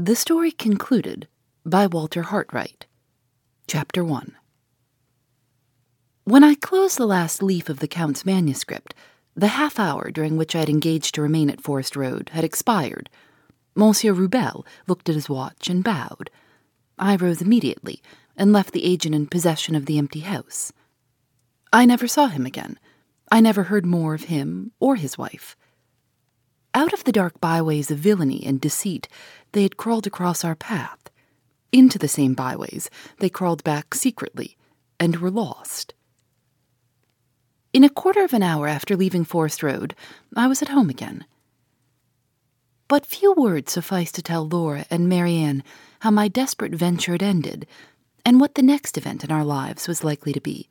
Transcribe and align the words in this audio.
The 0.00 0.14
story 0.14 0.52
concluded 0.52 1.26
by 1.66 1.88
Walter 1.88 2.22
Hartright. 2.22 2.86
Chapter 3.66 4.04
1 4.04 4.36
When 6.22 6.44
I 6.44 6.54
closed 6.54 6.98
the 6.98 7.04
last 7.04 7.42
leaf 7.42 7.68
of 7.68 7.80
the 7.80 7.88
Count's 7.88 8.24
manuscript, 8.24 8.94
the 9.34 9.48
half 9.48 9.80
hour 9.80 10.12
during 10.12 10.36
which 10.36 10.54
I 10.54 10.60
had 10.60 10.68
engaged 10.68 11.16
to 11.16 11.22
remain 11.22 11.50
at 11.50 11.60
Forest 11.60 11.96
Road 11.96 12.30
had 12.32 12.44
expired. 12.44 13.10
Monsieur 13.74 14.12
Rubelle 14.12 14.64
looked 14.86 15.08
at 15.08 15.16
his 15.16 15.28
watch 15.28 15.68
and 15.68 15.82
bowed. 15.82 16.30
I 16.96 17.16
rose 17.16 17.42
immediately 17.42 18.00
and 18.36 18.52
left 18.52 18.72
the 18.72 18.84
agent 18.84 19.16
in 19.16 19.26
possession 19.26 19.74
of 19.74 19.86
the 19.86 19.98
empty 19.98 20.20
house. 20.20 20.72
I 21.72 21.86
never 21.86 22.06
saw 22.06 22.28
him 22.28 22.46
again. 22.46 22.78
I 23.32 23.40
never 23.40 23.64
heard 23.64 23.84
more 23.84 24.14
of 24.14 24.26
him 24.26 24.70
or 24.78 24.94
his 24.94 25.18
wife. 25.18 25.56
Out 26.78 26.92
of 26.92 27.02
the 27.02 27.10
dark 27.10 27.40
byways 27.40 27.90
of 27.90 27.98
villainy 27.98 28.40
and 28.46 28.60
deceit, 28.60 29.08
they 29.50 29.64
had 29.64 29.76
crawled 29.76 30.06
across 30.06 30.44
our 30.44 30.54
path. 30.54 31.10
Into 31.72 31.98
the 31.98 32.06
same 32.06 32.34
byways, 32.34 32.88
they 33.18 33.28
crawled 33.28 33.64
back 33.64 33.96
secretly 33.96 34.56
and 35.00 35.16
were 35.16 35.28
lost. 35.28 35.92
In 37.72 37.82
a 37.82 37.90
quarter 37.90 38.22
of 38.22 38.32
an 38.32 38.44
hour 38.44 38.68
after 38.68 38.94
leaving 38.96 39.24
Forest 39.24 39.64
Road, 39.64 39.96
I 40.36 40.46
was 40.46 40.62
at 40.62 40.68
home 40.68 40.88
again. 40.88 41.24
But 42.86 43.04
few 43.04 43.32
words 43.32 43.72
suffice 43.72 44.12
to 44.12 44.22
tell 44.22 44.46
Laura 44.46 44.86
and 44.88 45.08
Marianne 45.08 45.64
how 46.02 46.12
my 46.12 46.28
desperate 46.28 46.76
venture 46.76 47.10
had 47.10 47.24
ended, 47.24 47.66
and 48.24 48.40
what 48.40 48.54
the 48.54 48.62
next 48.62 48.96
event 48.96 49.24
in 49.24 49.32
our 49.32 49.44
lives 49.44 49.88
was 49.88 50.04
likely 50.04 50.32
to 50.32 50.40
be. 50.40 50.68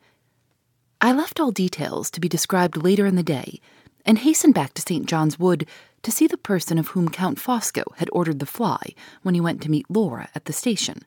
I 1.02 1.12
left 1.12 1.38
all 1.38 1.52
details 1.52 2.10
to 2.12 2.22
be 2.22 2.30
described 2.30 2.78
later 2.78 3.06
in 3.06 3.18
the 3.18 3.24
day, 3.24 3.60
and 4.08 4.20
hastened 4.20 4.54
back 4.54 4.74
to 4.74 4.82
St. 4.82 5.06
John's 5.06 5.38
Wood 5.38 5.68
to 6.02 6.12
see 6.12 6.26
the 6.26 6.38
person 6.38 6.80
of 6.80 6.90
whom 6.90 7.10
Count 7.10 7.38
Fosco 7.38 7.84
had 7.98 8.10
ordered 8.14 8.40
the 8.40 8.46
fly 8.46 8.94
when 9.22 9.36
he 9.36 9.42
went 9.42 9.62
to 9.62 9.70
meet 9.70 9.92
Laura 9.92 10.30
at 10.34 10.46
the 10.46 10.54
station. 10.54 11.04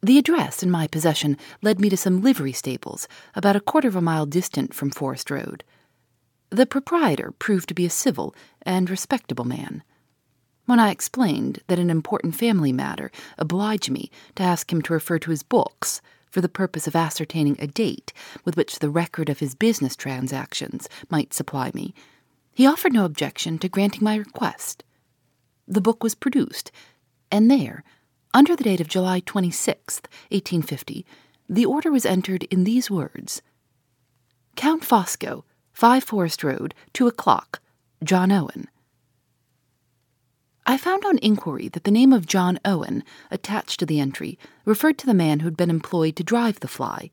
The 0.00 0.16
address 0.16 0.62
in 0.62 0.70
my 0.70 0.86
possession 0.86 1.36
led 1.60 1.80
me 1.80 1.90
to 1.90 1.96
some 1.96 2.22
livery 2.22 2.52
stables 2.52 3.08
about 3.34 3.56
a 3.56 3.60
quarter 3.60 3.88
of 3.88 3.96
a 3.96 4.00
mile 4.00 4.24
distant 4.24 4.72
from 4.72 4.90
Forest 4.90 5.30
Road. 5.30 5.64
The 6.50 6.66
proprietor 6.66 7.32
proved 7.32 7.68
to 7.68 7.74
be 7.74 7.84
a 7.84 7.90
civil 7.90 8.34
and 8.62 8.88
respectable 8.88 9.44
man. 9.44 9.82
When 10.66 10.78
I 10.78 10.90
explained 10.90 11.60
that 11.66 11.80
an 11.80 11.90
important 11.90 12.36
family 12.36 12.72
matter 12.72 13.10
obliged 13.36 13.90
me 13.90 14.10
to 14.36 14.42
ask 14.42 14.72
him 14.72 14.80
to 14.82 14.92
refer 14.92 15.18
to 15.18 15.30
his 15.30 15.42
books 15.42 16.00
for 16.30 16.40
the 16.40 16.48
purpose 16.48 16.86
of 16.86 16.96
ascertaining 16.96 17.56
a 17.58 17.66
date 17.66 18.12
with 18.44 18.56
which 18.56 18.78
the 18.78 18.90
record 18.90 19.28
of 19.28 19.40
his 19.40 19.54
business 19.54 19.96
transactions 19.96 20.88
might 21.10 21.34
supply 21.34 21.70
me, 21.74 21.94
he 22.52 22.66
offered 22.66 22.92
no 22.92 23.04
objection 23.04 23.58
to 23.58 23.68
granting 23.68 24.04
my 24.04 24.16
request. 24.16 24.84
The 25.66 25.80
book 25.80 26.02
was 26.02 26.14
produced, 26.14 26.72
and 27.30 27.50
there, 27.50 27.84
under 28.32 28.56
the 28.56 28.64
date 28.64 28.80
of 28.80 28.88
July 28.88 29.20
26th, 29.20 30.06
1850, 30.30 31.04
the 31.48 31.66
order 31.66 31.90
was 31.90 32.06
entered 32.06 32.44
in 32.44 32.64
these 32.64 32.90
words 32.90 33.42
Count 34.56 34.82
Fosco, 34.82 35.44
5 35.72 36.04
Forest 36.04 36.44
Road, 36.44 36.74
2 36.92 37.06
o'clock, 37.06 37.60
John 38.04 38.30
Owen. 38.30 38.68
I 40.70 40.76
found 40.76 41.04
on 41.04 41.18
inquiry 41.18 41.66
that 41.70 41.82
the 41.82 41.90
name 41.90 42.12
of 42.12 42.28
John 42.28 42.60
Owen, 42.64 43.02
attached 43.28 43.80
to 43.80 43.86
the 43.86 43.98
entry, 43.98 44.38
referred 44.64 44.98
to 44.98 45.06
the 45.06 45.12
man 45.12 45.40
who 45.40 45.46
had 45.46 45.56
been 45.56 45.68
employed 45.68 46.14
to 46.14 46.22
drive 46.22 46.60
the 46.60 46.68
fly. 46.68 47.10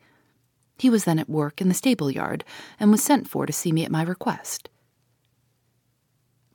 He 0.78 0.92
was 0.92 1.06
then 1.06 1.18
at 1.18 1.28
work 1.28 1.60
in 1.60 1.68
the 1.68 1.74
stable 1.74 2.12
yard 2.12 2.44
and 2.80 2.92
was 2.92 3.02
sent 3.02 3.28
for 3.28 3.48
to 3.48 3.52
see 3.52 3.72
me 3.72 3.84
at 3.84 3.90
my 3.90 4.04
request. 4.04 4.70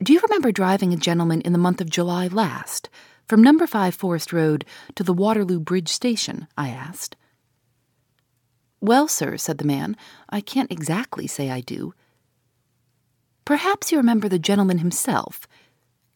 Do 0.01 0.13
you 0.13 0.21
remember 0.21 0.53
driving 0.53 0.93
a 0.93 0.97
gentleman 0.97 1.41
in 1.41 1.53
the 1.53 1.59
month 1.59 1.81
of 1.81 1.91
July 1.91 2.29
last 2.29 2.89
from 3.27 3.43
number 3.43 3.67
5 3.67 3.97
Forest 3.97 4.33
Road 4.33 4.65
to 4.95 5.03
the 5.03 5.13
Waterloo 5.13 5.59
Bridge 5.59 5.89
Station? 5.89 6.47
I 6.57 6.69
asked. 6.69 7.17
Well, 8.81 9.09
sir, 9.09 9.37
said 9.39 9.59
the 9.59 9.65
man, 9.65 9.97
I 10.29 10.41
can't 10.41 10.71
exactly 10.71 11.27
say 11.27 11.51
I 11.51 11.63
do. 11.63 11.95
Perhaps 13.45 13.91
you 13.91 13.99
remember 13.99 14.29
the 14.29 14.39
gentleman 14.39 14.79
himself. 14.79 15.49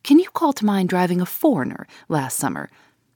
Can 0.07 0.19
you 0.19 0.31
call 0.31 0.55
to 0.55 0.65
mind 0.65 0.89
driving 0.89 1.21
a 1.21 1.27
foreigner 1.27 1.87
last 2.09 2.39
summer, 2.39 2.71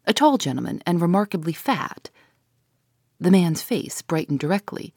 a 0.05 0.13
tall 0.13 0.37
gentleman 0.37 0.83
and 0.85 1.01
remarkably 1.01 1.53
fat? 1.55 2.11
The 3.19 3.31
man's 3.31 3.63
face 3.63 4.03
brightened 4.03 4.41
directly. 4.41 4.93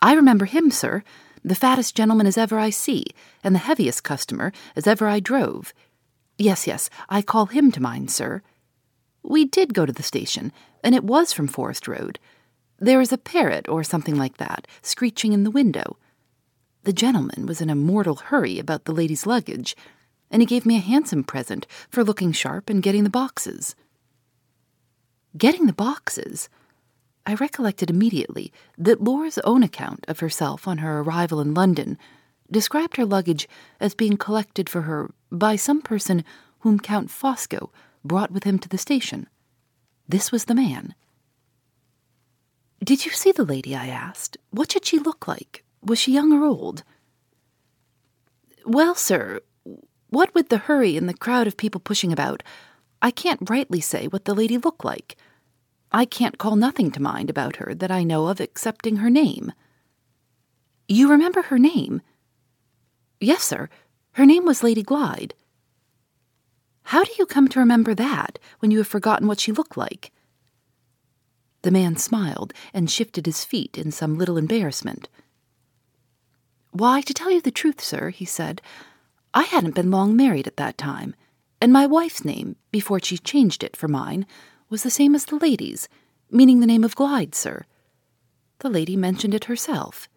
I 0.00 0.14
remember 0.14 0.46
him, 0.46 0.70
sir 0.70 1.02
the 1.44 1.54
fattest 1.54 1.94
gentleman 1.94 2.26
as 2.26 2.38
ever 2.38 2.58
I 2.58 2.70
see, 2.70 3.04
and 3.42 3.54
the 3.54 3.58
heaviest 3.58 4.02
customer 4.02 4.50
as 4.74 4.86
ever 4.86 5.06
I 5.06 5.20
drove. 5.20 5.74
Yes, 6.38 6.66
yes, 6.66 6.88
I 7.10 7.20
call 7.20 7.46
him 7.46 7.70
to 7.72 7.82
mind, 7.82 8.10
sir. 8.10 8.40
We 9.22 9.44
did 9.44 9.74
go 9.74 9.84
to 9.84 9.92
the 9.92 10.02
station, 10.02 10.52
and 10.82 10.94
it 10.94 11.04
was 11.04 11.34
from 11.34 11.46
Forest 11.46 11.86
Road. 11.86 12.18
There 12.78 13.00
is 13.02 13.12
a 13.12 13.18
parrot, 13.18 13.68
or 13.68 13.84
something 13.84 14.16
like 14.16 14.38
that, 14.38 14.66
screeching 14.80 15.34
in 15.34 15.44
the 15.44 15.50
window. 15.50 15.98
The 16.84 16.94
gentleman 16.94 17.44
was 17.44 17.60
in 17.60 17.68
a 17.68 17.74
mortal 17.74 18.16
hurry 18.16 18.58
about 18.58 18.86
the 18.86 18.92
lady's 18.92 19.26
luggage, 19.26 19.76
and 20.30 20.42
he 20.42 20.46
gave 20.46 20.66
me 20.66 20.76
a 20.76 20.80
handsome 20.80 21.24
present 21.24 21.66
for 21.88 22.04
looking 22.04 22.32
sharp 22.32 22.68
and 22.68 22.82
getting 22.82 23.04
the 23.04 23.10
boxes. 23.10 23.74
Getting 25.36 25.66
the 25.66 25.72
boxes? 25.72 26.48
I 27.26 27.34
recollected 27.34 27.90
immediately 27.90 28.52
that 28.76 29.02
Laura's 29.02 29.38
own 29.38 29.62
account 29.62 30.04
of 30.08 30.20
herself 30.20 30.68
on 30.68 30.78
her 30.78 31.00
arrival 31.00 31.40
in 31.40 31.54
London 31.54 31.98
described 32.50 32.96
her 32.96 33.06
luggage 33.06 33.48
as 33.80 33.94
being 33.94 34.16
collected 34.16 34.68
for 34.68 34.82
her 34.82 35.10
by 35.32 35.56
some 35.56 35.80
person 35.80 36.24
whom 36.60 36.78
Count 36.78 37.10
Fosco 37.10 37.70
brought 38.04 38.30
with 38.30 38.44
him 38.44 38.58
to 38.58 38.68
the 38.68 38.78
station. 38.78 39.26
This 40.08 40.30
was 40.30 40.44
the 40.44 40.54
man. 40.54 40.94
Did 42.82 43.06
you 43.06 43.12
see 43.12 43.32
the 43.32 43.44
lady? 43.44 43.74
I 43.74 43.86
asked. 43.86 44.36
What 44.50 44.68
did 44.68 44.84
she 44.84 44.98
look 44.98 45.26
like? 45.26 45.64
Was 45.82 45.98
she 45.98 46.12
young 46.12 46.32
or 46.32 46.44
old? 46.44 46.82
Well, 48.66 48.94
sir, 48.94 49.40
what 50.14 50.34
with 50.34 50.48
the 50.48 50.58
hurry 50.58 50.96
and 50.96 51.08
the 51.08 51.14
crowd 51.14 51.46
of 51.46 51.56
people 51.56 51.80
pushing 51.80 52.12
about, 52.12 52.42
I 53.02 53.10
can't 53.10 53.50
rightly 53.50 53.80
say 53.80 54.06
what 54.06 54.24
the 54.24 54.34
lady 54.34 54.56
looked 54.56 54.84
like. 54.84 55.16
I 55.92 56.04
can't 56.04 56.38
call 56.38 56.56
nothing 56.56 56.90
to 56.92 57.02
mind 57.02 57.30
about 57.30 57.56
her 57.56 57.74
that 57.74 57.90
I 57.90 58.02
know 58.02 58.28
of 58.28 58.40
excepting 58.40 58.96
her 58.96 59.10
name. 59.10 59.52
You 60.88 61.10
remember 61.10 61.42
her 61.42 61.58
name? 61.58 62.00
Yes, 63.20 63.42
sir. 63.42 63.68
Her 64.12 64.24
name 64.24 64.44
was 64.44 64.62
Lady 64.62 64.82
Glyde. 64.82 65.32
How 66.84 67.02
do 67.02 67.10
you 67.18 67.26
come 67.26 67.48
to 67.48 67.58
remember 67.58 67.94
that 67.94 68.38
when 68.58 68.70
you 68.70 68.78
have 68.78 68.86
forgotten 68.86 69.26
what 69.26 69.40
she 69.40 69.52
looked 69.52 69.76
like? 69.76 70.12
The 71.62 71.70
man 71.70 71.96
smiled 71.96 72.52
and 72.74 72.90
shifted 72.90 73.26
his 73.26 73.44
feet 73.44 73.78
in 73.78 73.90
some 73.90 74.18
little 74.18 74.36
embarrassment. 74.36 75.08
Why, 76.72 77.00
to 77.00 77.14
tell 77.14 77.30
you 77.30 77.40
the 77.40 77.50
truth, 77.50 77.80
sir, 77.80 78.10
he 78.10 78.24
said, 78.24 78.60
I 79.34 79.42
hadn't 79.42 79.74
been 79.74 79.90
long 79.90 80.16
married 80.16 80.46
at 80.46 80.56
that 80.58 80.78
time, 80.78 81.16
and 81.60 81.72
my 81.72 81.86
wife's 81.86 82.24
name, 82.24 82.54
before 82.70 83.00
she 83.00 83.18
changed 83.18 83.64
it 83.64 83.76
for 83.76 83.88
mine, 83.88 84.26
was 84.70 84.84
the 84.84 84.90
same 84.90 85.14
as 85.16 85.24
the 85.24 85.36
lady's, 85.36 85.88
meaning 86.30 86.60
the 86.60 86.66
name 86.66 86.84
of 86.84 86.94
Glyde, 86.94 87.34
sir. 87.34 87.64
The 88.60 88.70
lady 88.70 88.96
mentioned 88.96 89.34
it 89.34 89.46
herself. 89.46 90.08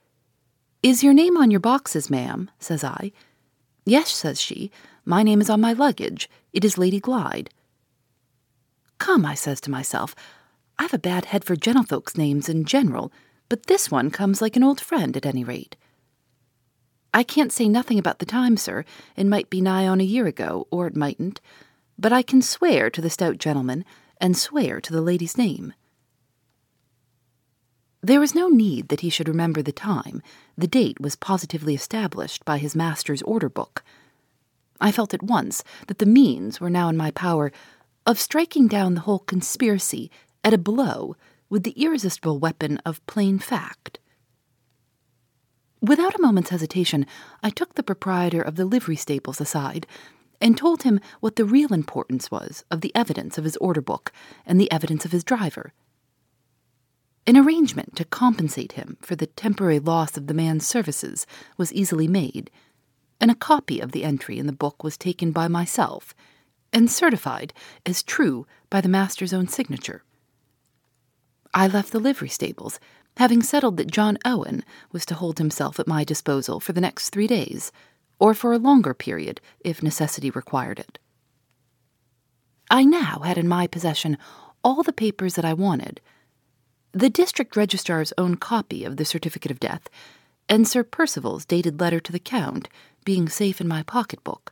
Is 0.83 1.03
your 1.03 1.13
name 1.13 1.35
on 1.35 1.49
your 1.49 1.59
boxes, 1.59 2.11
ma'am? 2.11 2.51
says 2.59 2.83
I. 2.83 3.11
Yes, 3.85 4.11
says 4.11 4.39
she. 4.39 4.69
My 5.03 5.23
name 5.23 5.41
is 5.41 5.49
on 5.49 5.61
my 5.61 5.73
luggage. 5.73 6.29
It 6.53 6.63
is 6.63 6.77
Lady 6.77 7.01
Glyde. 7.01 7.49
Come, 8.99 9.25
I 9.25 9.33
says 9.33 9.59
to 9.61 9.71
myself, 9.71 10.13
I've 10.77 10.93
a 10.93 10.99
bad 10.99 11.25
head 11.25 11.43
for 11.43 11.55
gentlefolks' 11.55 12.17
names 12.17 12.49
in 12.49 12.65
general, 12.65 13.11
but 13.49 13.65
this 13.65 13.89
one 13.89 14.11
comes 14.11 14.43
like 14.43 14.55
an 14.55 14.63
old 14.63 14.79
friend 14.79 15.17
at 15.17 15.25
any 15.25 15.43
rate. 15.43 15.75
I 17.17 17.23
can't 17.23 17.51
say 17.51 17.67
nothing 17.67 17.97
about 17.97 18.19
the 18.19 18.27
time, 18.27 18.57
sir. 18.57 18.85
It 19.15 19.25
might 19.25 19.49
be 19.49 19.59
nigh 19.59 19.87
on 19.87 19.99
a 19.99 20.03
year 20.03 20.27
ago, 20.27 20.67
or 20.69 20.85
it 20.85 20.95
mightn't, 20.95 21.41
but 21.97 22.13
I 22.13 22.21
can 22.21 22.43
swear 22.43 22.91
to 22.91 23.01
the 23.01 23.09
stout 23.09 23.39
gentleman 23.39 23.85
and 24.21 24.37
swear 24.37 24.79
to 24.79 24.93
the 24.93 25.01
lady's 25.01 25.35
name. 25.35 25.73
There 28.03 28.19
was 28.19 28.35
no 28.35 28.49
need 28.49 28.89
that 28.89 28.99
he 28.99 29.09
should 29.09 29.27
remember 29.27 29.63
the 29.63 29.71
time. 29.71 30.21
The 30.55 30.67
date 30.67 31.01
was 31.01 31.15
positively 31.15 31.73
established 31.73 32.45
by 32.45 32.59
his 32.59 32.75
master's 32.75 33.23
order 33.23 33.49
book. 33.49 33.83
I 34.79 34.91
felt 34.91 35.15
at 35.15 35.23
once 35.23 35.63
that 35.87 35.97
the 35.97 36.05
means 36.05 36.61
were 36.61 36.69
now 36.69 36.87
in 36.87 36.97
my 36.97 37.09
power 37.09 37.51
of 38.05 38.19
striking 38.19 38.67
down 38.67 38.93
the 38.93 39.01
whole 39.01 39.25
conspiracy 39.25 40.11
at 40.43 40.53
a 40.53 40.59
blow 40.59 41.15
with 41.49 41.63
the 41.63 41.83
irresistible 41.83 42.37
weapon 42.37 42.77
of 42.85 43.03
plain 43.07 43.39
fact. 43.39 43.97
Without 45.81 46.15
a 46.15 46.21
moment's 46.21 46.49
hesitation, 46.49 47.05
I 47.43 47.49
took 47.49 47.75
the 47.75 47.83
proprietor 47.83 48.41
of 48.41 48.55
the 48.55 48.65
livery 48.65 48.95
stables 48.95 49.39
aside 49.39 49.85
and 50.41 50.57
told 50.57 50.83
him 50.83 50.99
what 51.19 51.35
the 51.35 51.45
real 51.45 51.73
importance 51.73 52.31
was 52.31 52.63
of 52.71 52.81
the 52.81 52.93
evidence 52.95 53.37
of 53.37 53.43
his 53.43 53.57
order 53.57 53.81
book 53.81 54.11
and 54.45 54.59
the 54.59 54.71
evidence 54.71 55.05
of 55.05 55.11
his 55.11 55.23
driver. 55.23 55.73
An 57.27 57.37
arrangement 57.37 57.95
to 57.95 58.05
compensate 58.05 58.73
him 58.73 58.97
for 59.01 59.15
the 59.15 59.27
temporary 59.27 59.79
loss 59.79 60.17
of 60.17 60.27
the 60.27 60.33
man's 60.33 60.65
services 60.65 61.27
was 61.57 61.73
easily 61.73 62.07
made, 62.07 62.49
and 63.19 63.29
a 63.29 63.35
copy 63.35 63.79
of 63.79 63.91
the 63.91 64.03
entry 64.03 64.39
in 64.39 64.47
the 64.47 64.53
book 64.53 64.83
was 64.83 64.97
taken 64.97 65.31
by 65.31 65.47
myself 65.47 66.15
and 66.71 66.89
certified 66.89 67.53
as 67.85 68.03
true 68.03 68.47
by 68.69 68.81
the 68.81 68.89
master's 68.89 69.33
own 69.33 69.47
signature. 69.47 70.03
I 71.53 71.67
left 71.67 71.91
the 71.91 71.99
livery 71.99 72.29
stables 72.29 72.79
having 73.17 73.41
settled 73.41 73.77
that 73.77 73.91
John 73.91 74.17
Owen 74.25 74.63
was 74.91 75.05
to 75.07 75.15
hold 75.15 75.37
himself 75.37 75.79
at 75.79 75.87
my 75.87 76.03
disposal 76.03 76.59
for 76.59 76.73
the 76.73 76.81
next 76.81 77.09
three 77.09 77.27
days, 77.27 77.71
or 78.19 78.33
for 78.33 78.53
a 78.53 78.57
longer 78.59 78.93
period 78.93 79.41
if 79.59 79.83
necessity 79.83 80.29
required 80.29 80.79
it. 80.79 80.99
I 82.69 82.83
now 82.83 83.21
had 83.23 83.37
in 83.37 83.47
my 83.47 83.67
possession 83.67 84.17
all 84.63 84.83
the 84.83 84.93
papers 84.93 85.35
that 85.35 85.45
I 85.45 85.53
wanted 85.53 86.01
the 86.93 87.09
district 87.09 87.55
registrar's 87.55 88.13
own 88.17 88.35
copy 88.35 88.83
of 88.83 88.97
the 88.97 89.05
certificate 89.05 89.51
of 89.51 89.59
death, 89.59 89.87
and 90.49 90.67
Sir 90.67 90.83
Percival's 90.83 91.45
dated 91.45 91.79
letter 91.79 91.99
to 91.99 92.11
the 92.11 92.19
Count 92.19 92.69
being 93.05 93.29
safe 93.29 93.61
in 93.61 93.67
my 93.67 93.83
pocketbook. 93.83 94.51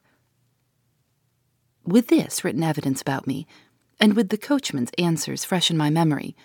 With 1.84 2.08
this 2.08 2.44
written 2.44 2.62
evidence 2.62 3.02
about 3.02 3.26
me, 3.26 3.48
and 4.00 4.16
with 4.16 4.30
the 4.30 4.38
coachman's 4.38 4.92
answers 4.98 5.44
fresh 5.44 5.72
in 5.72 5.78
my 5.78 5.90
memory, 5.90 6.36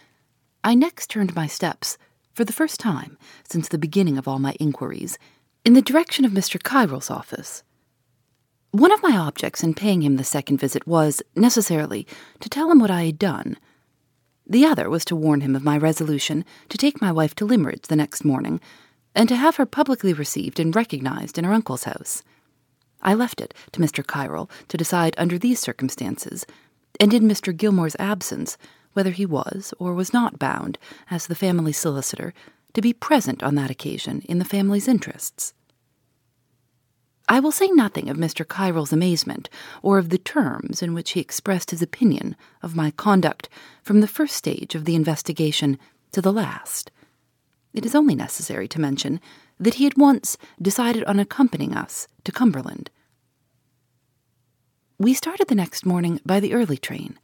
I 0.64 0.74
next 0.74 1.10
turned 1.10 1.34
my 1.34 1.46
steps 1.46 1.98
for 2.32 2.44
the 2.44 2.52
first 2.52 2.80
time 2.80 3.18
since 3.48 3.68
the 3.68 3.78
beginning 3.78 4.18
of 4.18 4.28
all 4.28 4.38
my 4.38 4.54
inquiries, 4.60 5.18
in 5.64 5.74
the 5.74 5.82
direction 5.82 6.24
of 6.24 6.32
Mr. 6.32 6.62
Kyrle's 6.62 7.10
office. 7.10 7.62
One 8.72 8.92
of 8.92 9.02
my 9.02 9.16
objects 9.16 9.62
in 9.62 9.74
paying 9.74 10.02
him 10.02 10.16
the 10.16 10.24
second 10.24 10.58
visit 10.58 10.86
was, 10.86 11.22
necessarily, 11.34 12.06
to 12.38 12.48
tell 12.48 12.70
him 12.70 12.78
what 12.78 12.90
I 12.90 13.04
had 13.04 13.18
done. 13.18 13.56
The 14.46 14.64
other 14.64 14.88
was 14.88 15.04
to 15.06 15.16
warn 15.16 15.40
him 15.40 15.56
of 15.56 15.64
my 15.64 15.76
resolution 15.76 16.44
to 16.68 16.78
take 16.78 17.00
my 17.00 17.10
wife 17.10 17.34
to 17.36 17.44
Limmeridge 17.44 17.88
the 17.88 17.96
next 17.96 18.24
morning, 18.24 18.60
and 19.14 19.28
to 19.28 19.36
have 19.36 19.56
her 19.56 19.66
publicly 19.66 20.12
received 20.12 20.60
and 20.60 20.74
recognized 20.74 21.36
in 21.36 21.44
her 21.44 21.52
uncle's 21.52 21.84
house. 21.84 22.22
I 23.02 23.14
left 23.14 23.40
it 23.40 23.54
to 23.72 23.80
Mr. 23.80 24.06
Kyrle 24.06 24.50
to 24.68 24.76
decide 24.76 25.14
under 25.18 25.38
these 25.38 25.58
circumstances, 25.58 26.46
and 27.00 27.12
in 27.12 27.24
Mr. 27.24 27.56
Gilmore's 27.56 27.96
absence, 27.98 28.56
whether 28.92 29.10
he 29.10 29.26
was 29.26 29.72
or 29.78 29.94
was 29.94 30.12
not 30.12 30.38
bound, 30.38 30.78
as 31.10 31.26
the 31.26 31.34
family 31.34 31.72
solicitor, 31.72 32.32
to 32.72 32.80
be 32.80 32.92
present 32.92 33.42
on 33.42 33.54
that 33.56 33.70
occasion 33.70 34.22
in 34.28 34.38
the 34.38 34.44
family's 34.44 34.88
interests. 34.88 35.54
I 37.28 37.38
will 37.38 37.52
say 37.52 37.68
nothing 37.68 38.08
of 38.08 38.16
Mr. 38.16 38.46
Kyrle's 38.46 38.92
amazement, 38.92 39.48
or 39.82 39.98
of 39.98 40.08
the 40.08 40.18
terms 40.18 40.82
in 40.82 40.94
which 40.94 41.12
he 41.12 41.20
expressed 41.20 41.70
his 41.70 41.80
opinion 41.80 42.34
of 42.60 42.74
my 42.74 42.90
conduct 42.90 43.48
from 43.82 44.00
the 44.00 44.08
first 44.08 44.34
stage 44.34 44.74
of 44.74 44.84
the 44.84 44.96
investigation 44.96 45.78
to 46.10 46.20
the 46.20 46.32
last. 46.32 46.90
It 47.72 47.86
is 47.86 47.94
only 47.94 48.16
necessary 48.16 48.66
to 48.68 48.80
mention 48.80 49.20
that 49.60 49.74
he 49.74 49.84
had 49.84 49.96
once 49.96 50.36
decided 50.60 51.04
on 51.04 51.20
accompanying 51.20 51.76
us 51.76 52.08
to 52.24 52.32
Cumberland. 52.32 52.90
We 54.98 55.14
started 55.14 55.46
the 55.46 55.54
next 55.54 55.86
morning 55.86 56.20
by 56.26 56.40
the 56.40 56.52
early 56.52 56.78
train. 56.78 57.18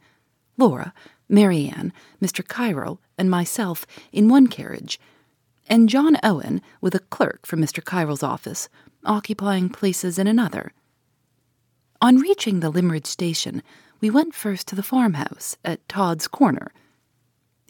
Laura, 0.57 0.93
Marianne, 1.29 1.93
Mr. 2.21 2.45
Kyrle, 2.45 2.99
and 3.17 3.29
myself 3.29 3.85
in 4.11 4.29
one 4.29 4.47
carriage, 4.47 4.99
and 5.67 5.89
John 5.89 6.17
Owen, 6.23 6.61
with 6.79 6.95
a 6.95 6.99
clerk 6.99 7.45
from 7.45 7.61
Mr. 7.61 7.83
Kyrle's 7.83 8.23
office, 8.23 8.69
occupying 9.05 9.69
places 9.69 10.17
in 10.17 10.27
another. 10.27 10.71
On 12.01 12.17
reaching 12.17 12.59
the 12.59 12.71
Limmeridge 12.71 13.07
station, 13.07 13.63
we 13.99 14.09
went 14.09 14.35
first 14.35 14.67
to 14.67 14.75
the 14.75 14.83
farmhouse 14.83 15.57
at 15.65 15.87
Todd's 15.89 16.27
Corner. 16.27 16.71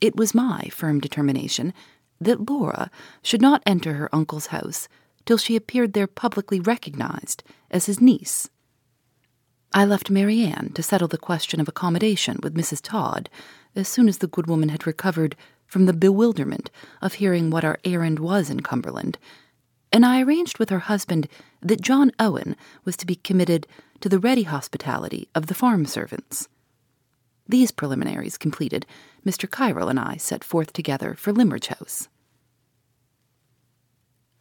It 0.02 0.16
was 0.16 0.36
my 0.36 0.70
firm 0.72 1.00
determination 1.00 1.74
that 2.20 2.50
Laura 2.50 2.92
should 3.22 3.42
not 3.42 3.64
enter 3.66 3.94
her 3.94 4.14
uncle's 4.14 4.48
house 4.48 4.88
till 5.26 5.38
she 5.38 5.56
appeared 5.56 5.94
there 5.94 6.08
publicly 6.08 6.60
recognized 6.60 7.44
as 7.72 7.86
his 7.86 8.02
niece. 8.02 8.50
I 9.74 9.86
left 9.86 10.10
Marianne 10.10 10.72
to 10.74 10.84
settle 10.84 11.08
the 11.08 11.18
question 11.18 11.60
of 11.60 11.68
accommodation 11.68 12.40
with 12.42 12.56
Mrs. 12.56 12.82
Todd 12.82 13.30
as 13.76 13.88
soon 13.88 14.08
as 14.08 14.20
the 14.20 14.28
good 14.28 14.48
woman 14.48 14.70
had 14.70 14.88
recovered 14.88 15.36
from 15.66 15.86
the 15.86 15.94
bewilderment 15.94 16.72
of 17.02 17.16
hearing 17.16 17.50
what 17.50 17.66
our 17.66 17.78
errand 17.84 18.20
was 18.20 18.50
in 18.50 18.62
Cumberland, 18.62 19.18
and 19.92 20.06
I 20.06 20.22
arranged 20.22 20.58
with 20.58 20.70
her 20.70 20.80
husband 20.80 21.28
that 21.62 21.82
John 21.82 22.12
Owen 22.20 22.56
was 22.86 22.96
to 22.98 23.06
be 23.06 23.16
committed 23.16 23.68
to 24.00 24.10
the 24.10 24.20
ready 24.20 24.44
hospitality 24.44 25.28
of 25.36 25.48
the 25.48 25.54
farm 25.54 25.86
servants. 25.86 26.48
These 27.48 27.72
preliminaries 27.72 28.38
completed, 28.38 28.86
Mr. 29.26 29.50
Kyrle 29.50 29.90
and 29.90 30.00
I 30.00 30.18
set 30.18 30.44
forth 30.44 30.74
together 30.74 31.14
for 31.14 31.32
Limmeridge 31.32 31.68
House. 31.68 32.08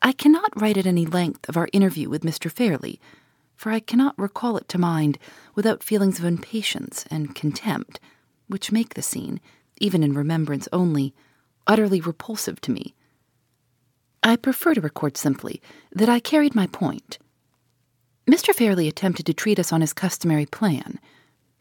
I 0.02 0.12
cannot 0.12 0.61
write 0.61 0.76
at 0.76 0.87
any 0.87 1.06
length 1.06 1.49
of 1.49 1.56
our 1.56 1.69
interview 1.73 2.08
with 2.08 2.23
Mr. 2.23 2.50
Fairlie 2.50 3.00
for 3.56 3.72
I 3.72 3.80
cannot 3.80 4.18
recall 4.18 4.56
it 4.56 4.68
to 4.68 4.78
mind 4.78 5.18
without 5.54 5.82
feelings 5.82 6.18
of 6.18 6.24
impatience 6.24 7.04
and 7.10 7.34
contempt, 7.34 7.98
which 8.48 8.70
make 8.70 8.94
the 8.94 9.02
scene, 9.02 9.40
even 9.80 10.02
in 10.02 10.12
remembrance 10.12 10.68
only, 10.72 11.14
utterly 11.66 12.00
repulsive 12.00 12.60
to 12.60 12.70
me. 12.70 12.94
I 14.22 14.36
prefer 14.36 14.74
to 14.74 14.80
record 14.80 15.16
simply 15.16 15.62
that 15.92 16.08
I 16.08 16.20
carried 16.20 16.54
my 16.54 16.66
point. 16.66 17.18
Mr. 18.28 18.54
Fairlie 18.54 18.88
attempted 18.88 19.24
to 19.26 19.34
treat 19.34 19.58
us 19.58 19.72
on 19.72 19.80
his 19.80 19.92
customary 19.92 20.46
plan. 20.46 20.98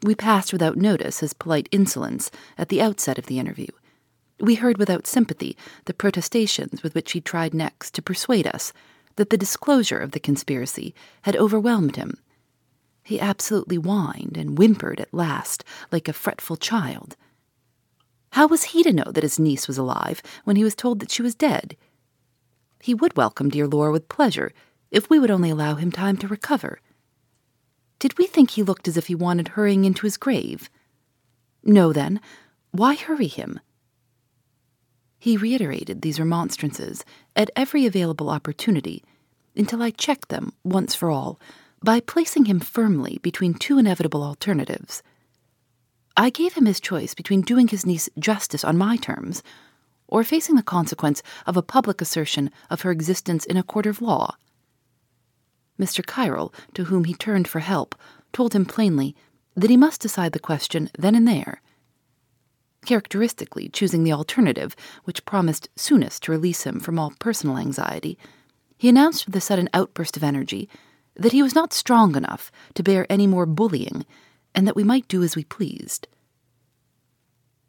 We 0.02 0.14
passed 0.14 0.52
without 0.52 0.76
notice 0.76 1.20
his 1.20 1.32
polite 1.32 1.68
insolence 1.70 2.30
at 2.58 2.68
the 2.68 2.82
outset 2.82 3.18
of 3.18 3.26
the 3.26 3.38
interview. 3.38 3.68
We 4.40 4.56
heard 4.56 4.76
without 4.76 5.06
sympathy 5.06 5.56
the 5.86 5.94
protestations 5.94 6.82
with 6.82 6.94
which 6.94 7.12
he 7.12 7.20
tried 7.20 7.54
next 7.54 7.94
to 7.94 8.02
persuade 8.02 8.46
us 8.46 8.72
that 9.16 9.30
the 9.30 9.38
disclosure 9.38 9.98
of 9.98 10.12
the 10.12 10.20
conspiracy 10.20 10.94
had 11.22 11.36
overwhelmed 11.36 11.96
him. 11.96 12.18
He 13.02 13.20
absolutely 13.20 13.76
whined 13.76 14.36
and 14.36 14.56
whimpered 14.56 15.00
at 15.00 15.14
last, 15.14 15.64
like 15.92 16.08
a 16.08 16.12
fretful 16.12 16.56
child. 16.56 17.16
How 18.30 18.46
was 18.46 18.64
he 18.64 18.82
to 18.82 18.92
know 18.92 19.10
that 19.12 19.22
his 19.22 19.38
niece 19.38 19.66
was 19.66 19.78
alive 19.78 20.22
when 20.44 20.56
he 20.56 20.64
was 20.64 20.74
told 20.74 21.00
that 21.00 21.10
she 21.10 21.22
was 21.22 21.34
dead? 21.34 21.76
He 22.80 22.94
would 22.94 23.16
welcome 23.16 23.48
dear 23.48 23.66
Laura 23.66 23.92
with 23.92 24.08
pleasure 24.08 24.52
if 24.90 25.08
we 25.08 25.18
would 25.18 25.30
only 25.30 25.50
allow 25.50 25.74
him 25.76 25.90
time 25.90 26.16
to 26.18 26.28
recover. 26.28 26.80
Did 27.98 28.18
we 28.18 28.26
think 28.26 28.50
he 28.50 28.62
looked 28.62 28.88
as 28.88 28.96
if 28.96 29.06
he 29.06 29.14
wanted 29.14 29.48
hurrying 29.48 29.84
into 29.84 30.02
his 30.02 30.16
grave? 30.16 30.68
No, 31.62 31.92
then, 31.92 32.20
why 32.72 32.94
hurry 32.94 33.26
him? 33.26 33.60
He 35.26 35.36
reiterated 35.36 36.02
these 36.02 36.20
remonstrances 36.20 37.04
at 37.34 37.50
every 37.56 37.84
available 37.84 38.30
opportunity 38.30 39.02
until 39.56 39.82
I 39.82 39.90
checked 39.90 40.28
them 40.28 40.52
once 40.62 40.94
for 40.94 41.10
all 41.10 41.40
by 41.82 41.98
placing 41.98 42.44
him 42.44 42.60
firmly 42.60 43.18
between 43.24 43.54
two 43.54 43.76
inevitable 43.76 44.22
alternatives. 44.22 45.02
I 46.16 46.30
gave 46.30 46.52
him 46.52 46.66
his 46.66 46.78
choice 46.78 47.12
between 47.12 47.40
doing 47.40 47.66
his 47.66 47.84
niece 47.84 48.08
justice 48.16 48.62
on 48.62 48.78
my 48.78 48.96
terms 48.96 49.42
or 50.06 50.22
facing 50.22 50.54
the 50.54 50.62
consequence 50.62 51.24
of 51.44 51.56
a 51.56 51.60
public 51.60 52.00
assertion 52.00 52.52
of 52.70 52.82
her 52.82 52.92
existence 52.92 53.44
in 53.44 53.56
a 53.56 53.64
court 53.64 53.86
of 53.86 54.00
law. 54.00 54.36
Mr. 55.76 56.06
Kyrle, 56.06 56.54
to 56.74 56.84
whom 56.84 57.02
he 57.02 57.14
turned 57.14 57.48
for 57.48 57.58
help, 57.58 57.96
told 58.32 58.54
him 58.54 58.64
plainly 58.64 59.16
that 59.56 59.70
he 59.70 59.76
must 59.76 60.00
decide 60.00 60.30
the 60.30 60.38
question 60.38 60.88
then 60.96 61.16
and 61.16 61.26
there 61.26 61.62
characteristically 62.86 63.68
choosing 63.68 64.04
the 64.04 64.12
alternative 64.12 64.74
which 65.04 65.24
promised 65.26 65.68
soonest 65.76 66.22
to 66.22 66.32
release 66.32 66.62
him 66.62 66.80
from 66.80 66.98
all 66.98 67.12
personal 67.18 67.58
anxiety, 67.58 68.16
he 68.78 68.88
announced 68.88 69.26
with 69.26 69.36
a 69.36 69.40
sudden 69.40 69.68
outburst 69.74 70.16
of 70.16 70.24
energy 70.24 70.68
that 71.14 71.32
he 71.32 71.42
was 71.42 71.54
not 71.54 71.72
strong 71.72 72.14
enough 72.14 72.52
to 72.74 72.82
bear 72.82 73.06
any 73.10 73.26
more 73.26 73.46
bullying, 73.46 74.06
and 74.54 74.66
that 74.66 74.76
we 74.76 74.84
might 74.84 75.08
do 75.08 75.22
as 75.22 75.36
we 75.36 75.44
pleased. 75.44 76.08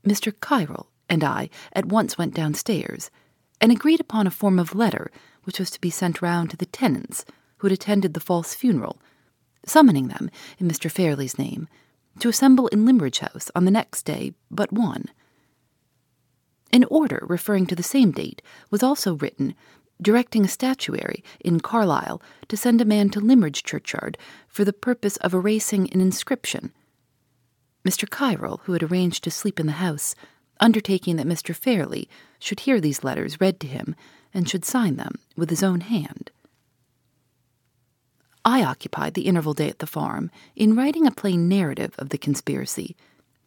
Mr. 0.06 0.32
Kyrle 0.32 0.88
and 1.10 1.24
I 1.24 1.50
at 1.74 1.86
once 1.86 2.18
went 2.18 2.34
downstairs, 2.34 3.10
and 3.60 3.72
agreed 3.72 4.00
upon 4.00 4.28
a 4.28 4.32
form 4.32 4.60
of 4.60 4.76
letter 4.76 5.12
which 5.44 5.60
was 5.60 5.72
to 5.72 5.82
be 5.82 5.90
sent 5.90 6.22
round 6.22 6.50
to 6.52 6.58
the 6.58 6.66
tenants 6.66 7.26
who 7.58 7.68
had 7.68 7.74
attended 7.74 8.14
the 8.14 8.20
false 8.20 8.54
funeral, 8.54 9.02
summoning 9.66 10.10
them, 10.10 10.30
in 10.60 10.68
Mr. 10.68 10.92
Fairlie's 10.92 11.40
name, 11.40 11.68
to 12.20 12.30
assemble 12.30 12.68
in 12.68 12.86
Limmeridge 12.86 13.20
House 13.20 13.50
on 13.56 13.66
the 13.66 13.72
next 13.72 14.04
day 14.04 14.34
but 14.50 14.72
one. 14.72 15.06
An 16.74 16.84
order 16.86 17.24
referring 17.28 17.66
to 17.68 17.76
the 17.76 17.84
same 17.84 18.12
date 18.12 18.42
was 18.70 18.84
also 18.84 19.16
written 19.16 19.56
directing 20.02 20.46
a 20.46 20.48
statuary 20.48 21.24
in 21.40 21.60
Carlisle 21.60 22.22
to 22.48 22.58
send 22.58 22.82
a 22.82 22.86
man 22.86 23.10
to 23.10 23.20
Limmeridge 23.20 23.64
churchyard 23.64 24.18
for 24.48 24.64
the 24.64 24.74
purpose 24.74 25.18
of 25.18 25.34
erasing 25.34 25.92
an 25.92 26.02
inscription. 26.02 26.72
Mr. 27.88 28.08
Kyrle, 28.08 28.60
who 28.64 28.74
had 28.74 28.84
arranged 28.84 29.24
to 29.24 29.32
sleep 29.32 29.60
in 29.60 29.66
the 29.66 29.74
house, 29.74 30.14
undertaking 30.60 31.16
that 31.16 31.28
Mr. 31.28 31.56
Fairlie 31.56 32.10
should 32.40 32.62
hear 32.62 32.80
these 32.80 33.04
letters 33.04 33.40
read 33.40 33.60
to 33.60 33.68
him 33.68 33.96
and 34.34 34.50
should 34.50 34.66
sign 34.66 34.98
them 34.98 35.16
with 35.36 35.50
his 35.50 35.64
own 35.64 35.82
hand. 35.82 36.32
I 38.48 38.64
occupied 38.64 39.14
the 39.14 39.28
interval 39.28 39.54
day 39.54 39.68
at 39.68 39.80
the 39.80 39.86
farm 39.86 40.32
in 40.56 40.74
writing 40.74 41.06
a 41.06 41.12
plain 41.12 41.50
narrative 41.50 41.94
of 41.98 42.10
the 42.10 42.18
conspiracy, 42.18 42.96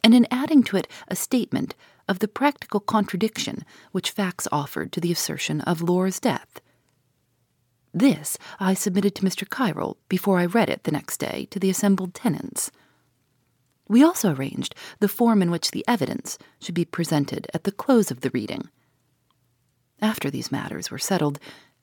and 0.04 0.14
in 0.14 0.26
adding 0.30 0.62
to 0.64 0.76
it 0.76 0.86
a 1.08 1.16
statement 1.16 1.74
of 2.06 2.18
the 2.18 2.28
practical 2.28 2.80
contradiction 2.80 3.64
which 3.92 4.10
facts 4.10 4.46
offered 4.52 4.92
to 4.92 5.00
the 5.00 5.10
assertion 5.10 5.62
of 5.62 5.80
Laura's 5.80 6.20
death. 6.20 6.60
This 7.94 8.36
I 8.58 8.74
submitted 8.74 9.14
to 9.14 9.22
Mr. 9.22 9.48
Kyrle 9.48 9.96
before 10.10 10.38
I 10.38 10.44
read 10.44 10.68
it 10.68 10.84
the 10.84 10.92
next 10.92 11.16
day 11.16 11.48
to 11.50 11.58
the 11.58 11.70
assembled 11.70 12.12
tenants. 12.12 12.70
We 13.88 14.04
also 14.04 14.34
arranged 14.34 14.74
the 14.98 15.08
form 15.08 15.40
in 15.40 15.50
which 15.50 15.70
the 15.70 15.84
evidence 15.88 16.36
should 16.60 16.74
be 16.74 16.84
presented 16.84 17.46
at 17.54 17.64
the 17.64 17.72
close 17.72 18.10
of 18.10 18.20
the 18.20 18.30
reading. 18.34 18.68
After 20.02 20.30
these 20.30 20.52
matters 20.52 20.90
were 20.90 20.98
settled, 20.98 21.40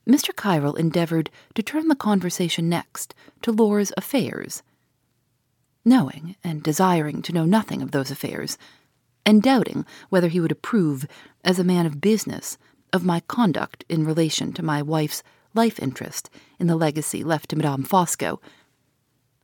Mr. 0.08 0.34
Kyrle 0.34 0.74
endeavored 0.74 1.30
to 1.54 1.62
turn 1.62 1.88
the 1.88 1.94
conversation 1.94 2.68
next 2.68 3.14
to 3.42 3.52
Laura's 3.52 3.92
affairs. 3.96 4.62
Knowing 5.84 6.34
and 6.42 6.62
desiring 6.62 7.20
to 7.22 7.32
know 7.32 7.44
nothing 7.44 7.82
of 7.82 7.90
those 7.90 8.10
affairs, 8.10 8.56
and 9.26 9.42
doubting 9.42 9.84
whether 10.08 10.28
he 10.28 10.40
would 10.40 10.52
approve, 10.52 11.06
as 11.44 11.58
a 11.58 11.64
man 11.64 11.84
of 11.84 12.00
business, 12.00 12.56
of 12.92 13.04
my 13.04 13.20
conduct 13.20 13.84
in 13.88 14.06
relation 14.06 14.52
to 14.54 14.62
my 14.62 14.80
wife's 14.80 15.22
life 15.54 15.78
interest 15.78 16.30
in 16.58 16.66
the 16.66 16.76
legacy 16.76 17.22
left 17.22 17.50
to 17.50 17.56
Madame 17.56 17.84
Fosco, 17.84 18.40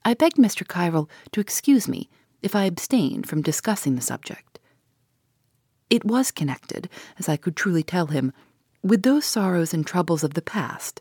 I 0.05 0.15
begged 0.15 0.37
Mr. 0.37 0.67
Kyrle 0.67 1.09
to 1.33 1.41
excuse 1.41 1.89
me 1.89 2.09
if 2.43 2.55
I 2.55 2.65
abstained 2.65 3.29
from 3.29 3.43
discussing 3.43 3.97
the 3.97 4.03
subject. 4.03 4.59
It 5.91 6.05
was 6.05 6.31
connected, 6.31 6.89
as 7.19 7.29
I 7.29 7.37
could 7.37 7.57
truly 7.57 7.83
tell 7.83 8.07
him, 8.07 8.33
with 8.85 9.03
those 9.03 9.25
sorrows 9.25 9.73
and 9.73 9.87
troubles 9.87 10.23
of 10.23 10.35
the 10.35 10.43
past, 10.43 11.01